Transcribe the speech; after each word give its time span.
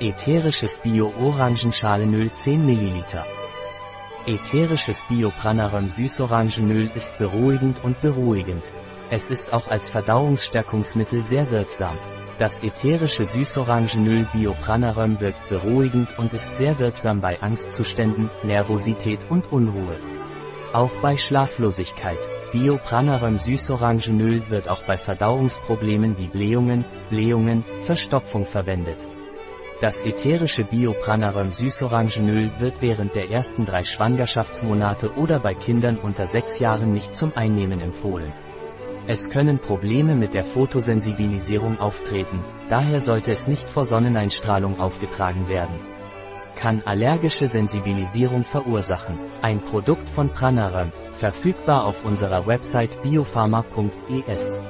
Ätherisches 0.00 0.80
Bio-Orangenschalenöl 0.80 2.28
10 2.32 2.66
ml. 2.66 3.04
Ätherisches 4.26 5.04
Bio-Pranarum 5.08 5.88
Süßorangenöl 5.88 6.90
ist 6.96 7.16
beruhigend 7.16 7.84
und 7.84 8.00
beruhigend. 8.00 8.64
Es 9.10 9.30
ist 9.30 9.52
auch 9.52 9.68
als 9.68 9.88
Verdauungsstärkungsmittel 9.88 11.20
sehr 11.20 11.48
wirksam. 11.52 11.96
Das 12.38 12.60
ätherische 12.64 13.24
Süßorangenöl 13.24 14.26
Biopranarum 14.32 15.20
wirkt 15.20 15.48
beruhigend 15.48 16.18
und 16.18 16.32
ist 16.32 16.56
sehr 16.56 16.76
wirksam 16.80 17.20
bei 17.20 17.40
Angstzuständen, 17.40 18.30
Nervosität 18.42 19.20
und 19.28 19.52
Unruhe. 19.52 20.00
Auch 20.72 20.90
bei 21.02 21.16
Schlaflosigkeit. 21.16 22.18
Biopranarum 22.50 23.38
Süßorangenöl 23.38 24.50
wird 24.50 24.68
auch 24.68 24.82
bei 24.82 24.96
Verdauungsproblemen 24.96 26.18
wie 26.18 26.26
Blähungen, 26.26 26.84
Blähungen, 27.10 27.64
Verstopfung 27.84 28.44
verwendet. 28.44 28.98
Das 29.80 30.02
ätherische 30.02 30.64
Biopranarum 30.64 31.50
Süßorangenöl 31.50 32.50
wird 32.58 32.80
während 32.80 33.14
der 33.14 33.30
ersten 33.30 33.66
drei 33.66 33.82
Schwangerschaftsmonate 33.82 35.14
oder 35.16 35.40
bei 35.40 35.54
Kindern 35.54 35.98
unter 35.98 36.26
sechs 36.26 36.58
Jahren 36.58 36.92
nicht 36.92 37.16
zum 37.16 37.36
Einnehmen 37.36 37.80
empfohlen. 37.80 38.32
Es 39.06 39.28
können 39.28 39.58
Probleme 39.58 40.14
mit 40.14 40.32
der 40.32 40.44
Photosensibilisierung 40.44 41.78
auftreten, 41.78 42.42
daher 42.70 43.00
sollte 43.00 43.32
es 43.32 43.46
nicht 43.46 43.68
vor 43.68 43.84
Sonneneinstrahlung 43.84 44.80
aufgetragen 44.80 45.48
werden. 45.48 45.78
Kann 46.56 46.82
allergische 46.86 47.48
Sensibilisierung 47.48 48.44
verursachen. 48.44 49.18
Ein 49.42 49.60
Produkt 49.60 50.08
von 50.08 50.30
Pranarum, 50.30 50.92
verfügbar 51.16 51.84
auf 51.84 52.04
unserer 52.04 52.46
Website 52.46 53.02
biopharma.es. 53.02 54.60